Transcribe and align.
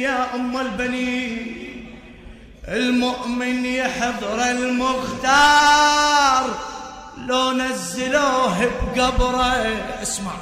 يا 0.00 0.34
أم 0.34 0.56
البنين 0.56 1.86
المؤمن 2.68 3.64
يحضر 3.64 4.50
المختار. 4.50 5.90
لو 7.26 7.52
نزلوه 7.52 8.70
بقبره 8.96 9.66
اسمع. 10.02 10.32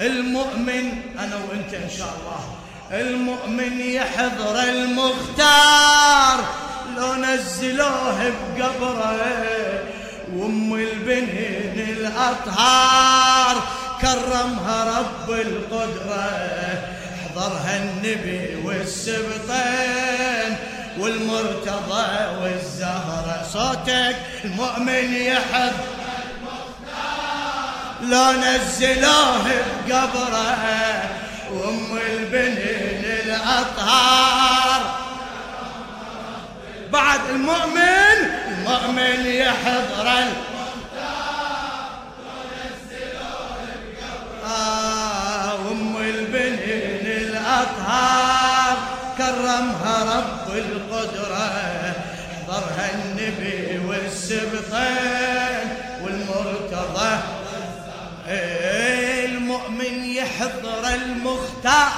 المؤمن 0.00 0.92
أنا 1.18 1.36
وأنت 1.36 1.74
إن 1.74 1.90
شاء 1.98 2.14
الله. 2.20 2.40
المؤمن 3.00 3.80
يحضر 3.80 4.62
المختار. 4.62 6.44
لو 6.96 7.14
نزلوه 7.14 8.32
بقبره 8.56 9.20
وأم 10.36 10.74
البنين 10.74 11.86
الأطهار. 11.88 13.56
كرمها 14.02 14.98
رب 14.98 15.30
القدرة. 15.30 16.30
حضرها 17.24 17.76
النبي 17.76 18.62
والسبطين 18.64 20.56
والمرتضى 20.98 22.08
والزهرة 22.42 23.46
صوتك 23.52 24.16
المؤمن 24.44 25.14
يحب. 25.14 25.72
لو 28.02 28.32
نزلوه 28.32 29.46
بقبره. 29.88 30.64
وام 31.52 31.96
البنين 31.96 33.04
الأطهار. 33.04 34.80
بعد 36.92 37.20
المؤمن 37.30 38.16
المؤمن 38.48 39.26
يحضر 39.26 40.24
كرمها 49.50 50.16
رب 50.16 50.54
القدرة 50.54 51.44
حضرها 52.46 52.90
النبي 52.94 53.86
والسبطين 53.88 55.68
والمرتضى. 56.02 57.18
المؤمن 59.24 60.04
يحضر 60.04 60.94
المختار 60.94 61.90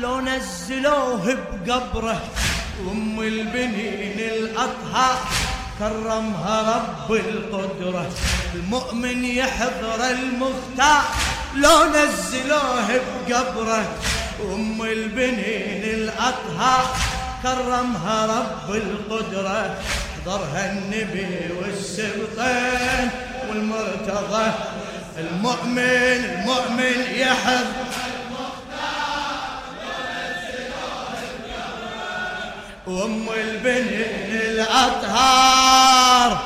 لو 0.00 0.20
نزلوه 0.20 1.36
بقبره. 1.66 2.22
أم 2.80 3.20
البنين 3.20 4.18
الاطهار 4.18 5.18
كرمها 5.78 6.76
رب 6.76 7.12
القدرة. 7.12 8.10
المؤمن 8.54 9.24
يحضر 9.24 10.10
المختار 10.10 11.02
لو 11.54 11.84
نزلوه 11.84 13.00
بقبره. 13.28 13.84
أم 14.40 14.82
البنين 14.82 15.84
الاطهار 15.84 16.96
كرمها 17.42 18.26
رب 18.26 18.74
القدرة 18.74 19.74
حضرها 20.16 20.72
النبي 20.72 21.52
والسبطين 21.60 23.10
والمرتضى. 23.48 24.52
المؤمن 25.18 25.78
المؤمن 25.78 26.98
يحضر 27.14 27.86
وام 32.86 33.28
البنين 33.28 34.40
الأطهار. 34.40 36.38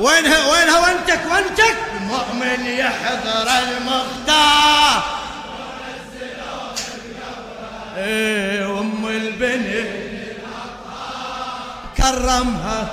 وينها 0.00 0.52
وينها 0.52 0.78
وانتك 0.78 1.20
وانتك 1.30 1.76
المؤمن 2.00 2.66
يحضر 2.66 3.48
المختار 3.48 5.02
إيه 7.96 8.80
البنين. 9.08 10.24
كرمها. 11.96 12.88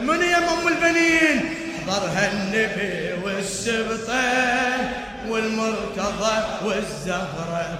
من 0.00 0.22
يا 0.22 0.38
أم 0.38 0.68
البنين؟ 0.68 1.54
حضرها 1.86 2.32
النبي 2.32 3.22
والسبطين 3.24 4.92
والمرتضى 5.28 6.36
والزهرة. 6.64 7.78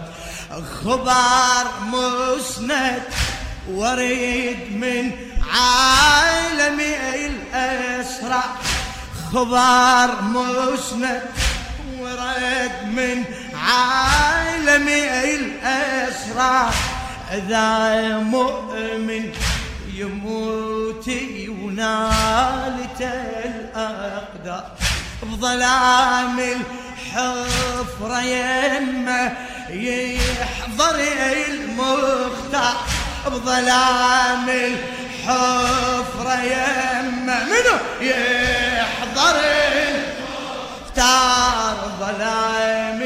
خبر 0.85 1.65
مسند 1.93 3.03
وريد 3.71 4.73
من 4.73 5.11
عالم 5.53 6.81
الأسرع 7.15 8.45
خبر 9.33 10.23
مسند 10.23 11.23
ورد 12.01 12.73
من 12.85 13.25
عالم 13.65 14.89
الأسرع 14.89 16.71
ذا 17.49 18.19
مؤمن 18.19 19.33
يموت 19.95 21.09
ونالته 21.49 23.13
الأقدار. 23.45 24.71
بظلام 25.23 26.39
الحفرة 26.39 28.21
يمه 28.21 29.33
يحضر 29.71 30.99
المختار. 31.49 32.77
بظلام 33.27 34.49
الحفرة 34.49 36.35
يمه 36.43 37.45
منو؟ 37.45 37.77
يحضر 38.01 39.37
اختار 40.97 41.77
ظلام 42.01 43.01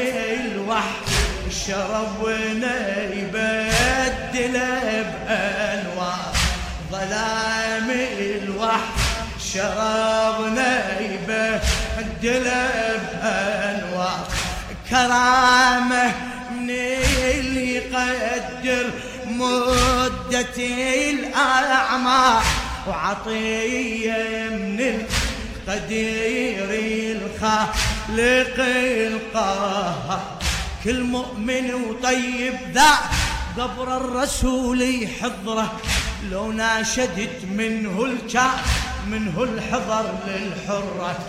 شربنا 1.69 3.03
يبدل 3.13 4.59
بأنوار 5.27 6.33
ظلام 6.91 7.89
الوحش 8.19 9.01
شربنا 9.53 10.99
يبدل 10.99 12.51
بأنوار 13.21 14.27
كرامة 14.89 16.11
من 16.51 16.69
اللي 16.69 17.75
يقدر 17.75 18.89
مدتي 19.25 21.09
الأعمار 21.11 22.43
وعطية 22.87 24.49
من 24.49 25.05
القدير 25.67 26.69
الخالق 27.15 28.57
القهار. 28.57 30.28
كل 30.83 31.03
مؤمن 31.03 31.73
وطيب 31.73 32.53
ذا 32.73 32.91
قبر 33.57 33.97
الرسول 33.97 34.81
يحضره 34.81 35.79
لو 36.31 36.51
ناشدت 36.51 37.45
منه 37.51 38.05
الكاف 38.05 38.89
منه 39.07 39.43
الحضر 39.43 40.11
للحرة. 40.27 41.19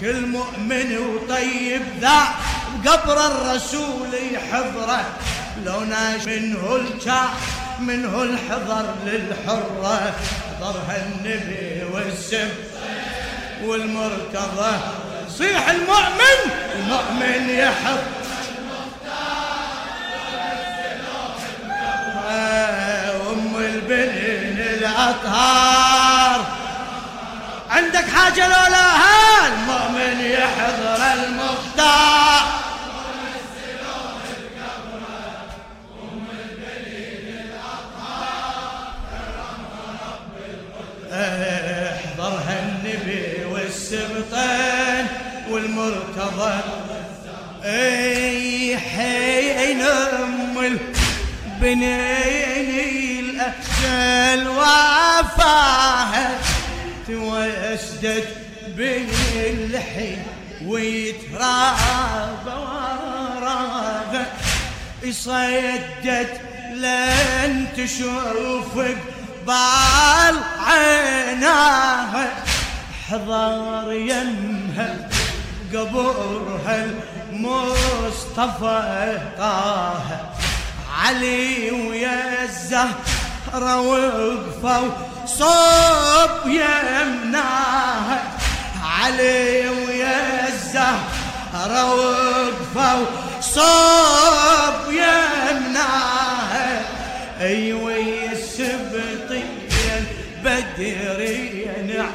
كل 0.00 0.26
مؤمن 0.26 0.98
وطيب 0.98 1.82
ذا 2.00 2.20
قبر 2.86 3.26
الرسول 3.26 4.14
يحضره 4.32 5.04
لو 5.64 5.80
ناش 5.80 6.26
منه 6.26 6.76
الكاف 6.76 7.30
منه 7.80 8.22
الحضر 8.22 8.94
للحرة. 9.06 10.14
حضرها 10.60 11.06
النبي 11.06 11.84
والسب 11.92 12.50
والمرتضى 13.64 14.78
صيح 15.38 15.68
المؤمن 15.68 16.38
المؤمن 16.76 17.50
يحب 17.50 18.21
الاطهار 24.92 26.46
عندك 27.70 28.04
حاجة 28.16 28.46
لولا 28.46 28.86
المؤمن 29.46 30.20
يحضر 30.20 31.00
المختار. 31.12 32.42
احضرها 41.12 42.54
النبي 42.62 43.44
والسبطين 43.44 45.06
والمرتضى. 45.50 46.60
أي 47.64 48.78
حين 48.78 49.82
ام 49.82 50.58
البنين 50.58 52.41
الاجل 53.84 54.48
وفاها 54.48 56.38
توسدت 57.06 58.28
بالحين 58.76 60.22
ويتراب 60.66 62.46
وراها 62.46 64.26
صيدت 65.10 66.40
لن 66.74 67.66
تشوفك 67.76 68.96
بال 69.46 70.36
عيناها 70.66 72.28
حضر 73.08 73.92
يمها 73.92 75.08
قبرها 75.74 76.86
المصطفى 77.32 79.18
طه 79.38 80.32
علي 80.98 81.70
ويا 81.70 82.46
الزهرة 83.54 83.80
وقفوا 83.80 84.88
صوب 85.26 86.50
يمناها 86.50 88.22
علي 88.84 89.68
ويا 89.68 90.48
الزهرة 90.48 91.94
وقفوا 91.94 93.06
صوب 93.40 94.92
يمناها 94.92 96.80
أيوه 97.40 97.96
السبطية 98.32 100.02
بدريا 100.44 102.06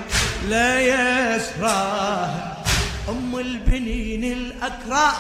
لا 0.48 0.80
يسراها 0.80 2.57
أم 3.10 3.40
البنين 3.40 4.24
الأكراه 4.24 5.13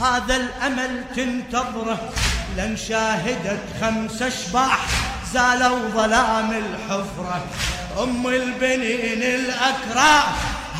هذا 0.00 0.36
الأمل 0.36 1.04
تنتظره. 1.16 2.12
لن 2.56 2.76
شاهدت 2.76 3.60
خمس 3.80 4.22
أشباح 4.22 5.09
زالوا 5.34 5.88
ظلام 5.94 6.50
الحفرة. 6.52 7.44
أم 8.02 8.26
البنين 8.26 9.22
الأكراه 9.22 10.24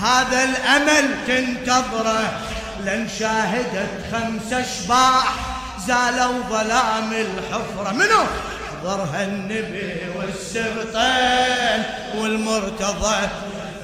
هذا 0.02 0.44
الأمل 0.44 1.14
تنتظره. 1.26 2.40
لن 2.84 3.08
شاهدت 3.18 3.88
خمس 4.12 4.52
أشباح 4.52 5.34
زالوا 5.86 6.42
ظلام 6.50 7.12
الحفرة. 7.12 7.92
منو؟ 7.92 8.24
حضرها 8.70 9.24
النبي 9.24 10.00
والسبطين 10.16 11.82
والمرتضى 12.18 13.28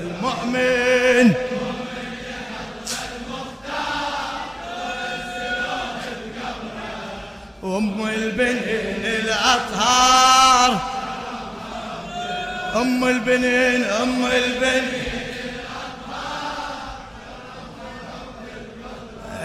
المؤمن. 0.00 1.34
أم 7.66 8.08
البنين 8.08 9.04
الأطهار. 9.04 10.80
أم 12.76 13.04
البنين 13.04 13.84
أم 13.84 14.26
البنين. 14.26 15.02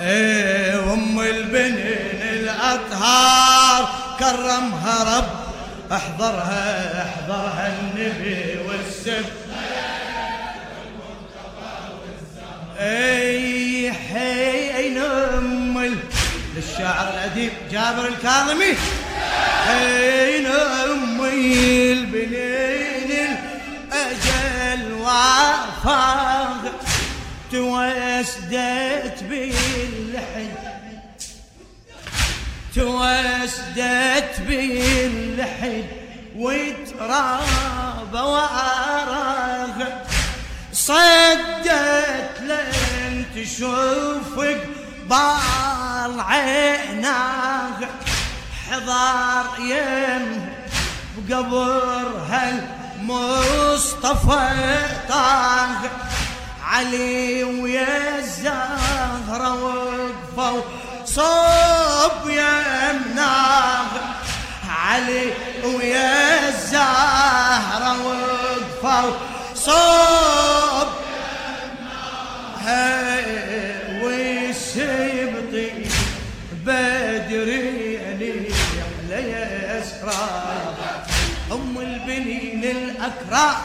إيه 0.02 0.94
أم 0.94 1.20
البنين 1.20 2.22
الأطهار. 2.22 3.90
كرمها 4.20 5.18
رب 5.18 5.30
أحضرها 5.92 7.04
أحضرها 7.06 7.74
النبي 7.80 8.60
والسب. 8.68 9.26
أي 12.80 13.92
حي 13.92 14.98
أم 14.98 15.78
للشاعر 16.62 17.14
الأديب 17.14 17.52
جابر 17.72 18.08
الكاظمي. 18.08 18.78
أين 19.70 20.46
أمي 20.46 21.94
البنين 21.94 23.38
الأجل 23.92 24.94
وفاق 24.94 26.62
توسدت 27.52 29.24
باللحن 29.30 30.52
توسدت 32.76 34.42
باللحن 34.48 35.84
وتراب 36.36 38.14
وأراغ. 38.14 39.78
صدت 40.74 42.42
لن 42.42 43.26
تشوفك 43.36 44.62
عيناه 46.20 47.80
حضار 48.72 49.46
يم 49.60 50.50
بقبر 51.18 52.12
هالمصطفى 53.02 54.48
طاغ. 55.10 55.88
علي 56.72 57.44
ويا 57.44 58.20
الزهرة 58.20 59.54
وقفوا 59.64 60.62
صوب 61.06 62.30
يمناه 62.30 63.92
علي 64.70 65.34
ويا 65.64 66.50
الزهرة 66.50 67.92
وقفوا 68.06 69.12
صوب 69.56 70.88
يمناه 72.66 73.81
الأكرام 83.32 83.56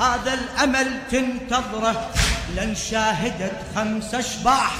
هذا 0.00 0.34
الأمل 0.34 1.00
تنتظره. 1.10 2.10
لن 2.56 2.74
شاهدت 2.74 3.58
خمس 3.74 4.14
أشباح 4.14 4.70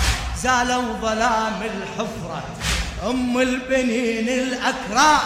زالوا 0.42 0.92
ظلام 1.00 1.62
الحفرة. 1.62 2.44
أم 3.10 3.38
البنين 3.38 4.28
الأكرام 4.28 5.20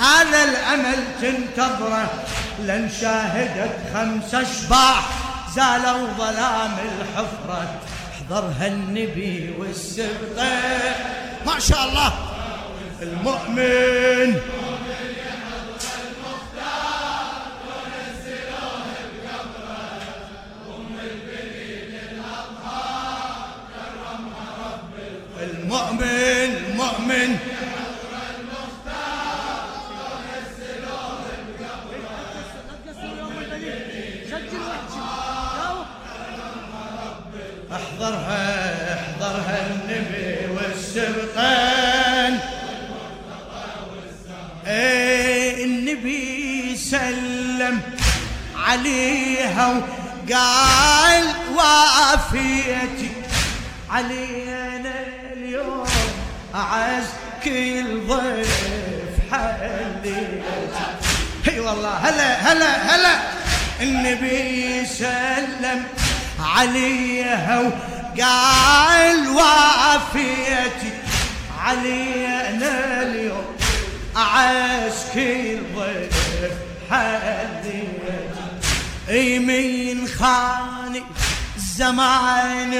هذا 0.00 0.44
الأمل 0.44 1.04
تنتظره. 1.20 2.10
لن 2.58 2.90
شاهدت 3.00 3.76
خمس 3.94 4.34
أشباح 4.34 5.08
زالوا 5.56 6.06
ظلام 6.18 6.76
الحفرة. 6.88 7.80
حضرها 8.20 8.66
النبي 8.66 9.54
والسبطة. 9.58 10.50
ما 11.46 11.58
شاء 11.58 11.88
الله. 11.88 12.12
المؤمن. 13.02 14.59
اي 61.48 61.60
والله 61.60 61.94
هلا 61.94 62.52
هلا 62.52 62.94
هلا. 62.94 63.14
النبي 63.80 64.86
سلم 64.86 65.84
عليها 66.40 67.58
وقال 67.60 69.28
وافيتي. 69.28 70.92
علينا 71.58 73.02
اليوم 73.02 73.56
اعسكر 74.16 75.58
ضيف 75.76 76.52
حديتي 76.90 77.88
يمين 79.08 80.08
خاني 80.08 81.02
الزمان 81.56 82.72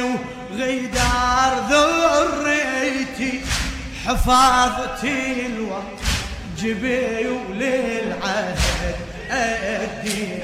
وغيدار 0.53 1.53
ذريتي. 1.71 3.41
حفاظتي 4.07 5.47
الوقت 5.47 6.00
جبي 6.63 7.29
وللعهد. 7.29 8.97
أديتي 9.31 10.43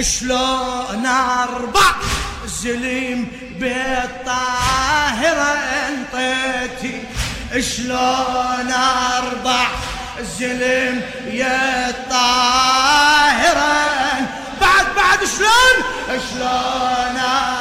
شلون 0.00 1.06
أربع 1.06 1.94
زليم 2.46 3.28
بالطاهرة 3.60 5.52
انطيتي؟ 5.88 7.02
شلون 7.60 8.72
أربع 9.16 9.66
زلم 10.38 11.02
يا 11.30 11.88
الطاهرة 11.90 13.76
بعد 14.60 14.86
بعد 14.96 15.18
شلون؟ 15.24 15.76
شلون 16.30 17.16
أربع 17.16 17.55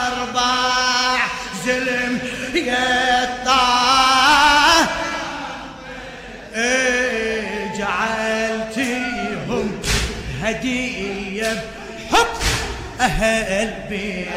أهل 13.06 13.74
بيت 13.90 14.28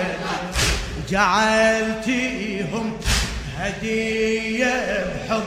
جعلتيهم 1.08 2.96
هدية 3.58 5.06
بحب. 5.06 5.42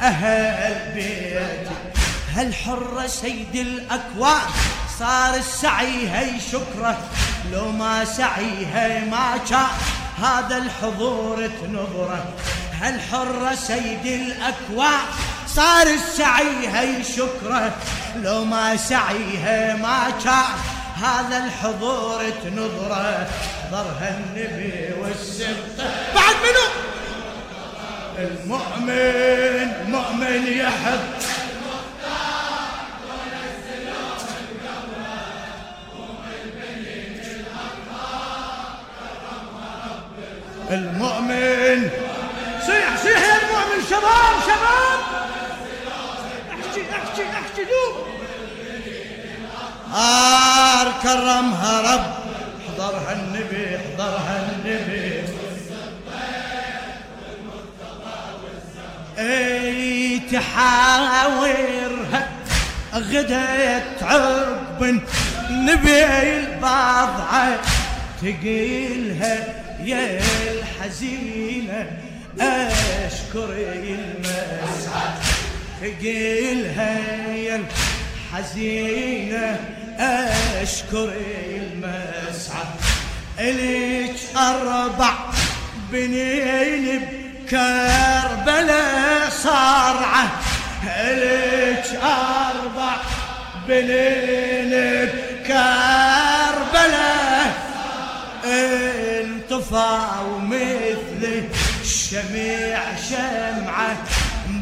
أهل 0.00 0.94
بيتي 0.94 1.74
هالحرة 2.34 3.06
سيد 3.06 3.54
الأكوان؟ 3.54 4.40
صار 4.98 5.34
السعي 5.34 6.08
هي 6.10 6.40
شكره 6.52 6.98
لو 7.52 7.72
ما 7.72 8.04
سعي 8.04 8.66
هي 8.74 9.00
ما 9.04 9.38
كان. 9.50 9.66
هذا 10.24 10.56
الحضور 10.56 11.46
تنظره 11.46 12.24
هالحرة 12.80 13.54
سيد 13.54 14.06
الأكوان؟ 14.06 15.00
صار 15.46 15.86
السعي 15.86 16.68
هي 16.72 17.04
شكره 17.04 17.76
لو 18.16 18.44
ما 18.44 18.76
سعيها 18.76 19.76
ما 19.76 20.10
كان. 20.24 20.73
هذا 20.94 21.44
الحضور 21.44 22.30
تنظره 22.44 23.28
ظهرها 23.70 24.18
النبي 24.18 24.94
والسبطة 25.00 25.84
بعد 26.14 26.34
منو؟ 26.44 26.66
المؤمن 28.18 29.90
مؤمن 29.90 30.46
يحب 30.46 31.00
المؤمن. 40.70 41.90
صيح 42.66 42.96
صيح 43.02 43.22
يا 43.22 43.36
المؤمن. 43.42 43.84
شباب 43.90 44.34
شباب. 44.46 45.00
احكي 46.50 46.82
احكي 46.92 47.22
احكي 47.22 47.64
دوب. 47.64 48.06
آر 49.94 50.53
كرمها 51.04 51.94
رب. 51.94 52.06
حضرها 52.68 53.12
النبي 53.12 53.78
حضرها 53.78 54.36
النبي. 54.50 55.24
أي 59.18 60.20
تحاورها 60.32 62.28
غدت 62.94 64.02
عقب 64.02 65.00
نبي 65.50 66.04
البضعة 66.04 67.60
تقيلها 68.22 69.36
يا 69.84 70.20
الحزينة 70.50 71.90
أشكر 72.40 73.48
المسعى 73.52 75.10
تقيلها 75.80 76.98
يا 77.34 77.60
الحزينة 78.32 79.83
أشكر 79.98 81.12
المسعى 81.48 82.64
إليك 83.38 84.16
أربع 84.36 85.14
بنين 85.92 87.00
بكربلاء 87.44 89.30
صارعة. 89.30 90.30
إليك 91.00 91.86
أربع 92.02 92.96
بنين 93.68 94.72
بكربلاء 95.14 95.84
انطفى 98.44 99.98
ومثل 100.28 101.22
الشميع 101.82 102.78
شمعة 103.10 103.96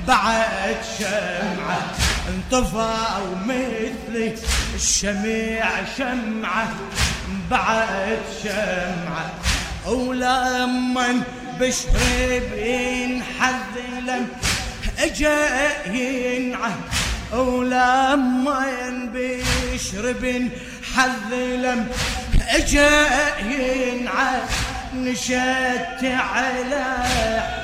بعد 0.07 0.77
شمعة. 0.99 2.02
انطفى 2.29 2.95
ومثل 3.31 4.35
الشميع 4.75 5.65
شمعة 5.99 6.69
بعد 7.51 8.19
شمعة. 8.43 9.31
ولما 9.87 11.23
بشر 11.61 12.43
بينحذ 12.55 13.77
لم 14.07 14.29
أجا 14.99 15.39
ينعه. 15.87 16.77
ولما 17.33 18.67
بشر 19.15 20.13
بينحذ 20.13 21.35
لم 21.35 21.89
أجا 22.49 23.07
ينعه. 23.39 24.49
نشدت 24.95 26.05
على 26.05 26.85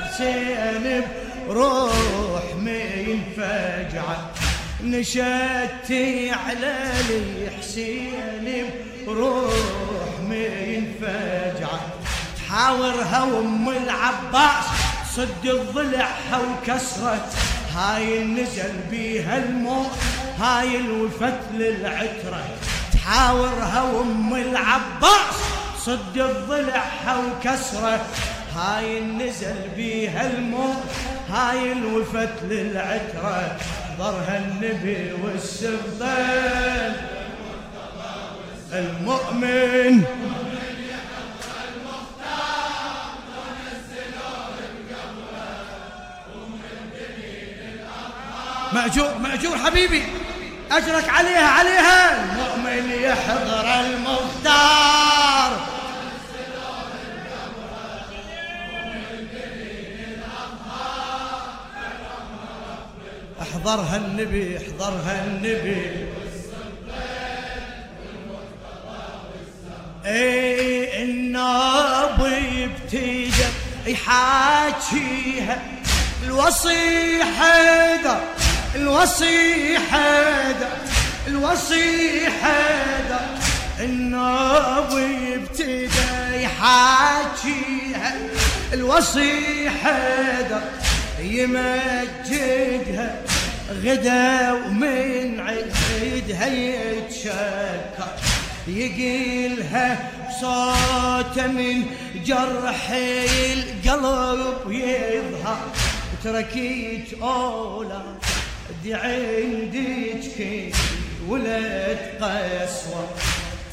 حسين 0.09 1.03
بروح 1.49 2.45
من 2.57 3.23
فجعة. 3.37 4.38
نشدت 4.85 5.91
على 6.47 6.75
الحسين 7.11 8.71
بروح 9.07 9.53
من 10.29 10.95
فجعة. 11.01 11.81
تحاورها 12.37 13.25
ام 13.25 13.69
العباس 13.69 14.65
صد 15.17 15.45
الضلعها 15.47 16.39
وكسرت. 16.39 17.33
هاي 17.75 18.25
نزل 18.25 18.73
بيها 18.91 19.39
الموت 19.39 19.91
هاي 20.39 20.77
الوفت 20.77 21.41
للعترة. 21.55 22.45
تحاورها 22.93 24.01
ام 24.01 24.35
العباس 24.35 25.35
صد 25.85 26.19
الضلعها 26.19 27.17
وكسرت. 27.19 28.07
هاي 28.57 29.01
نزل 29.01 29.69
بيها 29.77 30.31
الموت 30.31 30.77
هاي 31.31 31.73
الوفت 31.73 32.43
للعترة. 32.43 33.57
ضرها 33.99 34.39
النبي 34.39 35.13
والسبطين 35.25 36.93
المؤمن. 38.73 40.05
مأجور 48.73 49.19
مأجور 49.19 49.59
حبيبي. 49.59 50.03
أجرك 50.73 51.09
عليها 51.09 51.49
عليها. 51.49 52.25
المؤمن 52.25 52.91
يحضر 52.91 53.81
المختار 53.81 54.88
احضرها 63.69 63.97
النبي 63.97 64.59
احضرها 64.59 65.25
النبي. 65.27 66.07
إي 70.07 71.03
النبي 71.03 72.65
ابتدى 72.65 73.49
يحاكيها. 73.87 75.63
الوصي 76.27 77.25
حيدر 77.25 78.21
الوصي 78.75 79.79
حيدر 79.79 80.69
الوصي 81.27 82.21
حيدر 82.43 83.21
النبي 83.81 85.35
ابتدى 85.35 86.43
يحاكيها. 86.43 88.15
الوصي 88.73 89.71
حيدر 89.71 90.61
يمجدها. 91.21 93.28
غدا 93.71 94.53
ومن 94.53 95.41
عيدها 95.41 96.47
يتشكر 96.47 98.09
يقيلها 98.69 100.11
صوت 100.41 101.39
من 101.39 101.85
جرح 102.25 102.91
القلب 102.91 104.73
يظهر. 104.73 105.59
تركيت 106.25 107.23
أولاد 107.23 108.19
عندك 108.87 110.39
ولد 111.29 111.99
قسوة. 112.21 113.09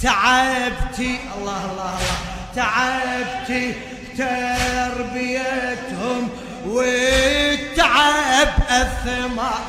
تعبتي 0.02 1.20
الله 1.38 1.72
الله 1.72 1.72
الله. 1.72 2.18
تعبتي 2.56 3.74
تربيتهم 4.18 5.50
والتعب 6.68 8.54
الثمار 8.72 9.64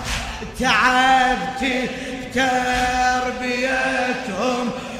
تعبتي 0.60 1.88
تربيتهم 2.34 3.84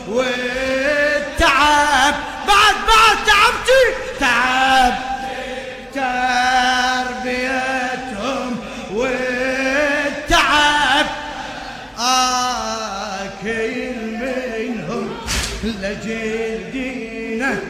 والتعب. 0.09 2.15
بعد 2.49 2.77
بعد 2.89 3.17
تعبتي 3.27 3.83
تعب 4.21 4.95
تربيتهم 7.27 8.57
والتعب. 8.93 11.07
آكل 11.99 13.95
منهم 14.21 15.09
لجل 15.65 16.71
دينه 16.73 17.63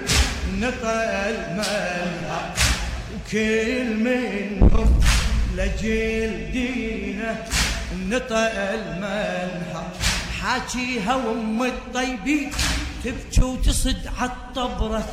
نطل 0.60 1.36
منها. 1.52 2.54
وكل 3.14 3.94
منهم 3.94 5.00
لجل 5.56 6.50
دينه 6.52 7.44
نطق 8.10 8.36
المنهر 8.56 9.86
حاكيها 10.40 11.14
وأم 11.14 11.62
الطيبين 11.62 12.50
تبكي 13.04 13.42
وتصد 13.42 14.10
عالطبرة 14.20 15.04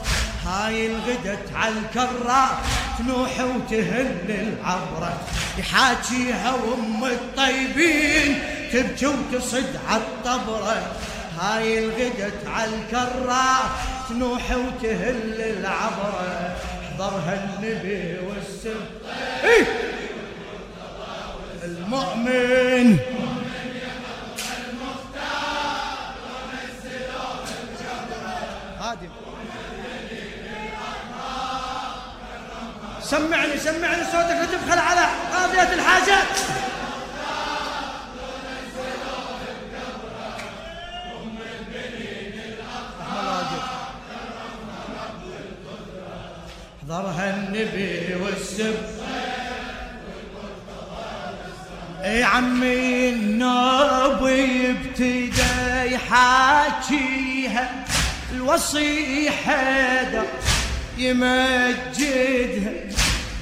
هاي 0.46 0.86
الغدت 0.88 1.54
على 1.56 1.74
الكرة 1.74 2.62
تنوح 2.98 3.40
وتهل 3.40 4.30
العبرة. 4.30 5.18
يحاكيها 5.58 6.54
وأم 6.54 7.06
الطيبين 7.06 8.40
تبكي 8.74 9.06
وتصد 9.06 9.80
عالطبرة 9.90 10.96
هاي 11.40 11.80
الغدت 11.80 12.48
على 12.48 12.72
الكرة 12.76 13.76
تنوح 14.10 14.52
وتهل 14.52 15.42
العبرة. 15.42 16.56
حضرها 16.94 17.34
النبي 17.44 18.20
والسر 18.28 18.80
إيه؟ 19.44 19.93
المؤمن. 21.84 22.98
سمعني 33.02 33.58
سمعني 33.58 34.04
صوتك 34.04 34.16
لا 34.16 34.46
تبخل 34.46 34.80
على 34.80 35.06
قاضية 35.34 35.74
الحاجات. 35.74 36.28
حضرها 46.84 47.36
النبي 47.36 48.16
والسب. 48.24 48.93
الوصي 58.54 59.32
حدا 59.32 60.24
يمجدها 60.98 62.72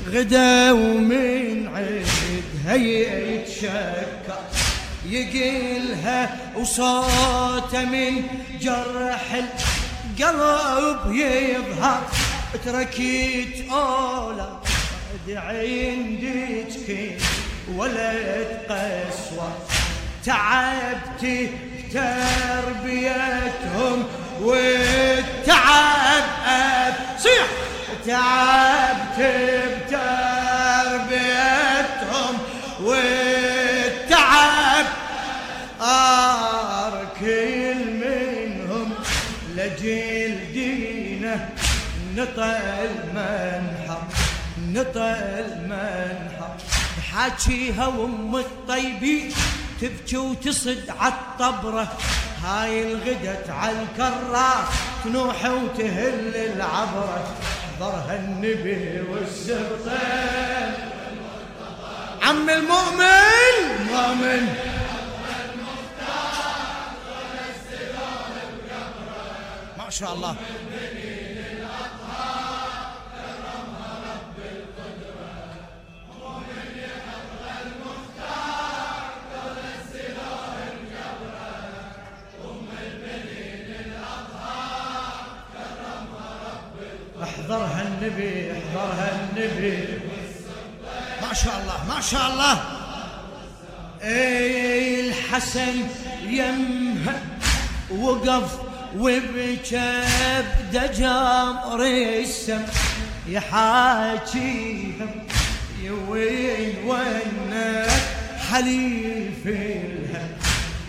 غدا 0.07 0.71
ومن 0.71 1.67
عيدها 1.75 2.75
يتشكى. 2.75 4.39
يقلها 5.09 6.37
وصوته 6.55 7.85
من 7.85 8.23
جرح 8.61 9.33
القلب 9.33 11.15
يظهر. 11.15 12.01
تركيت 12.65 13.71
أولا 13.71 14.49
عندك 15.27 16.71
ولد 17.75 18.47
قسوة 18.69 19.51
تعبت 20.25 21.49
تربيتهم 21.93 23.99
والتعب 24.41 26.23
صيح! 27.19 27.47
تعبت 28.05 29.19
بتربيتهم 31.01 32.37
والتعب 32.81 34.85
أركل 35.81 37.75
منهم 37.93 38.93
لجل 39.55 40.51
دينه 40.53 41.49
نطى 42.15 42.57
المنحر 42.83 44.01
نطى 44.67 45.15
المنحر 45.45 46.55
حاكيها 47.11 47.87
وأم 47.87 48.35
الطيبين 48.35 49.31
تبكي 49.81 50.17
وتصد 50.17 50.89
عالطبرة 50.99 51.97
هاي 52.43 52.93
الغدت 52.93 53.49
عالكرة 53.49 54.69
تنوح 55.03 55.45
وتهل 55.45 56.35
العبرة 56.35 57.35
حضرها 57.77 58.15
النبي 58.15 59.01
والسبطين 59.11 60.73
عم 62.23 62.49
المؤمن. 62.49 63.85
مؤمن. 63.91 64.55
ما 69.77 69.89
شاء 69.89 70.13
الله. 70.13 70.35
النبي 88.01 88.51
احضرها 88.51 89.29
النبي. 89.29 89.77
ما 91.21 91.33
شاء 91.33 91.53
الله 91.61 91.95
ما 91.95 92.01
شاء 92.01 92.31
الله. 92.31 92.63
اي 94.03 95.09
الحسن 95.09 95.83
يمها 96.27 97.21
وقف 97.91 98.59
وبكى 98.97 100.03
بدجامر 100.71 101.85
السم 101.85 102.61
يحاكيها 103.27 105.07
وين 106.09 106.75
وين 106.85 107.53
حليف 108.51 109.45
لها 109.45 110.27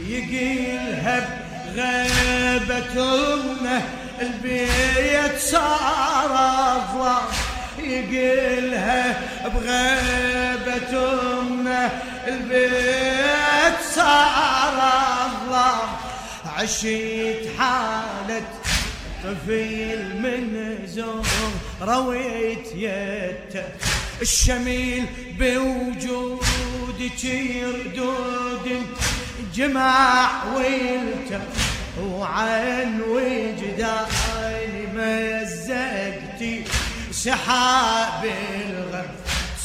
يقيلها 0.00 1.42
بغيبة 1.74 3.02
أمه 3.34 3.82
البيت 4.20 5.38
صار 5.38 6.32
اظلام 6.76 7.28
يقلها 7.78 9.20
بغيبة 9.48 10.92
امه 11.40 11.90
البيت 12.28 13.78
صار 13.94 14.76
اظلام 15.26 15.88
عشيت 16.56 17.58
حالة 17.58 18.48
طفيل 19.24 20.22
من 20.22 20.78
زور 20.86 21.26
رويت 21.82 22.66
يته 22.74 23.64
الشميل 24.22 25.06
بوجودك 25.38 27.24
يردود. 27.24 28.86
جماع 29.54 30.44
ويلتف 30.54 31.71
وعن 32.00 33.00
وجداني 33.00 34.86
مزقتي 34.94 36.64
سحاب 37.10 38.24
الغم 38.66 39.10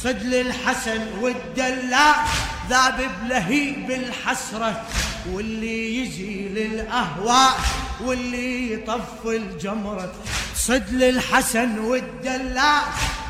صد 0.04 0.24
للحسن 0.24 1.02
والدلع 1.22 2.26
ذاب 2.70 3.12
بلهيب 3.22 3.92
الحسرة. 3.92 4.86
واللي 5.32 6.02
يزيل 6.02 6.58
الأهواء 6.58 7.60
واللي 8.02 8.74
يطف 8.74 9.26
الجمرة. 9.26 10.14
صد 10.56 10.90
للحسن 10.92 11.80
والدلع 11.80 12.84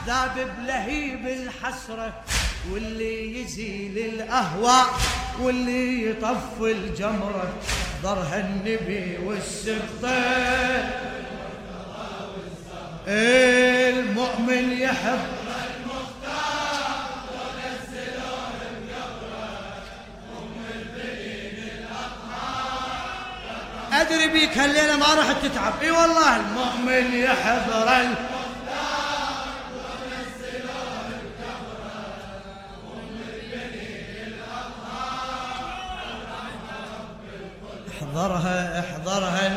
ذاب 0.08 0.56
بلهيب 0.58 1.28
الحسرة. 1.28 2.24
واللي 2.72 3.42
يزيل 3.42 3.98
الأهواء 3.98 4.86
واللي 5.42 6.10
يطف 6.10 6.62
الجمرة 6.62 7.54
ضرها 8.04 8.40
النبي 8.40 9.18
والسبطين 9.26 10.90
المؤمن 13.08 14.72
يحب 14.72 15.20
أدري 23.94 24.28
بيك 24.28 24.58
هالليلة 24.58 24.98
ما 24.98 25.14
راح 25.14 25.32
تتعب. 25.32 25.74
إي 25.82 25.92
والله 25.92 26.36
المؤمن 26.36 27.14
يحضر 27.14 27.90
احضرها 38.28 38.80
احضرها. 38.80 39.52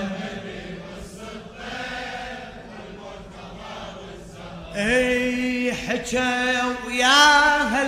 اي 4.76 5.72
حكى 5.74 6.62
وياها 6.86 7.82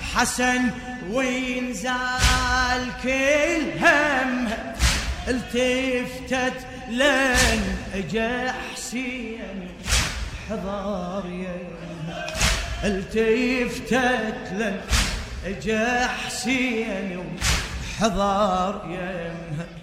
الحسن 0.00 0.70
وينزال 1.10 2.86
كل 3.02 3.86
هم 3.86 4.48
التفتت 5.28 6.66
لن 6.90 7.62
اجا 7.94 8.54
حسين 8.74 9.68
حضار 10.50 11.24
يمها 11.26 12.26
التفتت 12.84 14.52
لن 14.52 14.80
اجا 15.46 16.08
حسين 16.26 17.38
حضار 18.00 18.82
يمها 18.86 19.77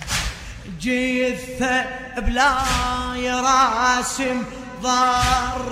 جثة 0.86 1.86
بلا 2.18 2.56
يراسم 3.16 4.44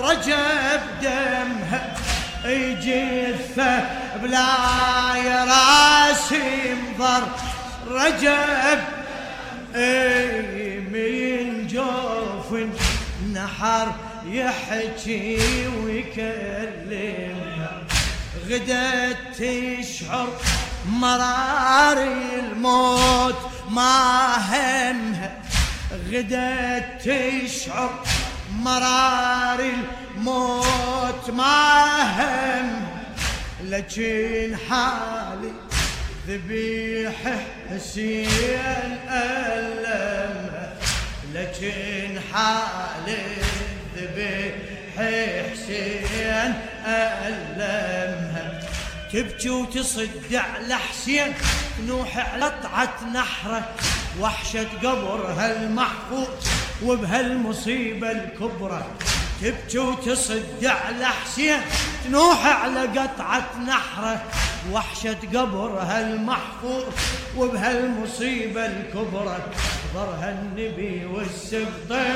رجب 0.00 0.80
دمها. 1.02 1.96
يجثه 2.44 3.72
بلا 4.22 4.54
يراسي 5.16 6.72
انظر 6.72 7.22
رجب 7.90 8.80
اي 9.74 10.78
من 10.80 11.66
جوف 11.66 12.50
نحر 13.34 13.88
يحكي 14.26 15.38
ويكلمها. 15.84 17.53
غدت 18.50 19.16
تشعر 19.38 20.28
مرار 20.86 21.98
الموت 22.38 23.36
ما 23.70 24.36
همها 24.36 25.36
غدت 26.12 27.08
تشعر 27.08 27.90
مرار 28.52 29.60
الموت 29.60 31.30
ما 31.30 32.02
هم 32.02 32.86
لكن 33.64 34.56
حالي 34.70 35.52
ذبيح 36.28 37.14
حسين 37.70 38.98
ألم 39.10 40.74
لكن 41.34 42.20
حالي 42.32 43.22
ذبيح 43.96 44.54
حسين 44.96 46.54
ألمها 46.86 48.60
تبكي 49.12 49.50
وتصد 49.50 50.34
على 50.34 50.74
نوح 51.86 52.32
على 52.32 52.52
طعت 52.62 53.02
نحرة. 53.14 53.62
وحشة 54.20 54.66
قبر 54.82 55.26
هالمحفوظ 55.26 56.28
وبهالمصيبة 56.84 58.10
الكبرى. 58.10 58.86
تبكي 59.42 59.78
وتصد 59.78 60.64
على 60.64 61.06
حسين 61.06 61.60
تنوح 62.04 62.46
على 62.46 62.80
قطعة 62.80 63.50
نحرة. 63.66 64.22
وحشة 64.72 65.16
قبر 65.34 65.78
هالمحفوظ 65.78 66.84
وبهالمصيبة 67.36 68.66
الكبرى. 68.66 69.38
ظهرها 69.94 70.30
النبي 70.30 71.04
والسبطين. 71.04 72.14